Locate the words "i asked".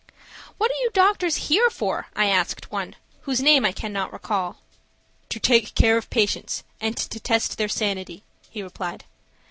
2.15-2.71